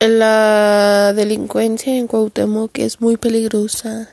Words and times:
La 0.00 1.14
delincuencia 1.14 1.96
en 1.96 2.06
Cuauhtémoc 2.06 2.78
es 2.78 3.00
muy 3.00 3.16
peligrosa. 3.16 4.12